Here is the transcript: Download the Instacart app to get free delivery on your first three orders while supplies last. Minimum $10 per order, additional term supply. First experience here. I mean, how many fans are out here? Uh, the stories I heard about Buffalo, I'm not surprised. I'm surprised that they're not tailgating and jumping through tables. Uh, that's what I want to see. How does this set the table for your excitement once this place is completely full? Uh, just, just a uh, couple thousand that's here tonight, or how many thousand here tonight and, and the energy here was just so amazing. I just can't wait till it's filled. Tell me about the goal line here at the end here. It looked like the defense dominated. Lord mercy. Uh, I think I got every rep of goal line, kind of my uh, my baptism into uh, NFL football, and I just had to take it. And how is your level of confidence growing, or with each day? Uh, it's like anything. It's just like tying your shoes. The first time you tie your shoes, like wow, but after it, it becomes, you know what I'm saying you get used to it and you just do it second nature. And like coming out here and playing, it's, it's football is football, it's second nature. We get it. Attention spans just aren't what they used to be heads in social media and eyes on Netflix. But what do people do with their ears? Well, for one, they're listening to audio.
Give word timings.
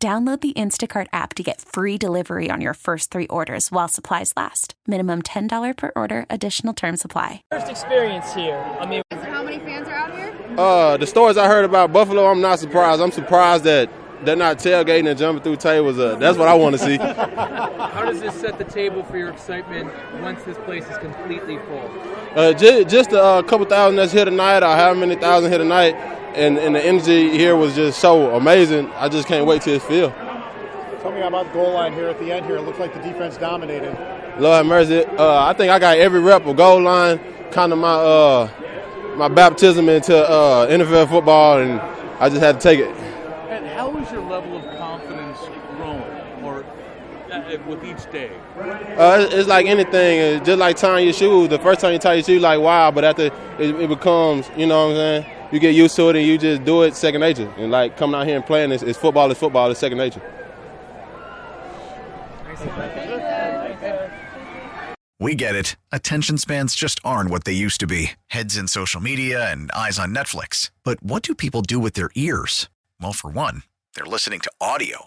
Download 0.00 0.40
the 0.40 0.52
Instacart 0.52 1.08
app 1.12 1.34
to 1.34 1.42
get 1.42 1.60
free 1.60 1.98
delivery 1.98 2.50
on 2.52 2.60
your 2.60 2.74
first 2.74 3.10
three 3.10 3.26
orders 3.26 3.72
while 3.72 3.88
supplies 3.88 4.32
last. 4.36 4.74
Minimum 4.86 5.22
$10 5.22 5.76
per 5.76 5.90
order, 5.96 6.24
additional 6.30 6.72
term 6.72 6.96
supply. 6.96 7.42
First 7.50 7.68
experience 7.68 8.32
here. 8.32 8.58
I 8.78 8.86
mean, 8.86 9.02
how 9.10 9.42
many 9.42 9.58
fans 9.58 9.88
are 9.88 9.94
out 9.94 10.16
here? 10.16 10.36
Uh, 10.56 10.96
the 10.98 11.06
stories 11.06 11.36
I 11.36 11.48
heard 11.48 11.64
about 11.64 11.92
Buffalo, 11.92 12.26
I'm 12.26 12.40
not 12.40 12.60
surprised. 12.60 13.02
I'm 13.02 13.10
surprised 13.10 13.64
that 13.64 13.90
they're 14.22 14.36
not 14.36 14.60
tailgating 14.60 15.10
and 15.10 15.18
jumping 15.18 15.42
through 15.42 15.56
tables. 15.56 15.98
Uh, 15.98 16.14
that's 16.14 16.38
what 16.38 16.46
I 16.46 16.54
want 16.54 16.78
to 16.78 16.78
see. 16.78 16.96
How 18.08 18.14
does 18.14 18.22
this 18.22 18.40
set 18.40 18.56
the 18.56 18.64
table 18.64 19.02
for 19.02 19.18
your 19.18 19.28
excitement 19.28 19.92
once 20.22 20.42
this 20.44 20.56
place 20.64 20.82
is 20.88 20.96
completely 20.96 21.58
full? 21.58 21.90
Uh, 22.34 22.54
just, 22.54 22.88
just 22.88 23.12
a 23.12 23.22
uh, 23.22 23.42
couple 23.42 23.66
thousand 23.66 23.96
that's 23.96 24.12
here 24.12 24.24
tonight, 24.24 24.62
or 24.62 24.74
how 24.74 24.94
many 24.94 25.14
thousand 25.14 25.50
here 25.50 25.58
tonight 25.58 25.94
and, 26.34 26.56
and 26.56 26.74
the 26.74 26.82
energy 26.82 27.28
here 27.36 27.54
was 27.54 27.74
just 27.74 28.00
so 28.00 28.34
amazing. 28.34 28.90
I 28.92 29.10
just 29.10 29.28
can't 29.28 29.44
wait 29.44 29.60
till 29.60 29.74
it's 29.74 29.84
filled. 29.84 30.14
Tell 30.14 31.12
me 31.12 31.20
about 31.20 31.48
the 31.48 31.52
goal 31.52 31.74
line 31.74 31.92
here 31.92 32.08
at 32.08 32.18
the 32.18 32.32
end 32.32 32.46
here. 32.46 32.56
It 32.56 32.62
looked 32.62 32.78
like 32.78 32.94
the 32.94 33.00
defense 33.00 33.36
dominated. 33.36 33.94
Lord 34.40 34.64
mercy. 34.64 35.04
Uh, 35.04 35.44
I 35.44 35.52
think 35.52 35.70
I 35.70 35.78
got 35.78 35.98
every 35.98 36.20
rep 36.20 36.46
of 36.46 36.56
goal 36.56 36.80
line, 36.80 37.20
kind 37.50 37.74
of 37.74 37.78
my 37.78 37.92
uh, 37.92 38.48
my 39.16 39.28
baptism 39.28 39.86
into 39.90 40.16
uh, 40.16 40.66
NFL 40.66 41.10
football, 41.10 41.58
and 41.58 41.78
I 42.18 42.30
just 42.30 42.40
had 42.40 42.58
to 42.58 42.60
take 42.62 42.80
it. 42.80 42.88
And 43.50 43.66
how 43.66 43.94
is 43.98 44.10
your 44.10 44.22
level 44.22 44.56
of 44.56 44.64
confidence 44.78 45.38
growing, 45.76 46.42
or 46.42 46.64
with 47.66 47.84
each 47.84 48.10
day? 48.10 48.30
Uh, 48.96 49.26
it's 49.30 49.48
like 49.48 49.66
anything. 49.66 50.18
It's 50.20 50.46
just 50.46 50.58
like 50.58 50.76
tying 50.76 51.04
your 51.04 51.12
shoes. 51.12 51.48
The 51.48 51.58
first 51.58 51.80
time 51.80 51.92
you 51.92 51.98
tie 51.98 52.14
your 52.14 52.24
shoes, 52.24 52.42
like 52.42 52.60
wow, 52.60 52.90
but 52.90 53.04
after 53.04 53.26
it, 53.58 53.74
it 53.80 53.88
becomes, 53.88 54.50
you 54.56 54.66
know 54.66 54.88
what 54.88 54.90
I'm 54.92 54.96
saying 54.96 55.38
you 55.50 55.58
get 55.58 55.74
used 55.74 55.96
to 55.96 56.08
it 56.10 56.16
and 56.16 56.26
you 56.26 56.38
just 56.38 56.64
do 56.64 56.82
it 56.82 56.94
second 56.94 57.20
nature. 57.20 57.52
And 57.56 57.70
like 57.70 57.96
coming 57.96 58.14
out 58.20 58.26
here 58.26 58.36
and 58.36 58.44
playing, 58.44 58.72
it's, 58.72 58.82
it's 58.82 58.98
football 58.98 59.30
is 59.30 59.38
football, 59.38 59.70
it's 59.70 59.80
second 59.80 59.98
nature. 59.98 60.22
We 65.20 65.34
get 65.34 65.56
it. 65.56 65.76
Attention 65.90 66.38
spans 66.38 66.76
just 66.76 67.00
aren't 67.04 67.30
what 67.30 67.44
they 67.44 67.52
used 67.52 67.80
to 67.80 67.86
be 67.86 68.12
heads 68.28 68.56
in 68.56 68.68
social 68.68 69.00
media 69.00 69.50
and 69.50 69.70
eyes 69.72 69.98
on 69.98 70.14
Netflix. 70.14 70.70
But 70.84 71.02
what 71.02 71.22
do 71.22 71.34
people 71.34 71.62
do 71.62 71.80
with 71.80 71.94
their 71.94 72.10
ears? 72.14 72.68
Well, 73.00 73.12
for 73.12 73.30
one, 73.30 73.62
they're 73.94 74.06
listening 74.06 74.40
to 74.40 74.52
audio. 74.60 75.06